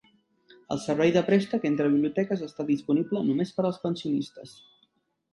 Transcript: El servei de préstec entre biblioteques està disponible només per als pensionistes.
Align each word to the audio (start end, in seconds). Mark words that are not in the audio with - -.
El 0.75 0.79
servei 0.85 1.11
de 1.17 1.21
préstec 1.25 1.67
entre 1.69 1.91
biblioteques 1.95 2.41
està 2.45 2.65
disponible 2.69 3.21
només 3.27 3.51
per 3.59 3.67
als 3.69 3.77
pensionistes. 3.85 4.55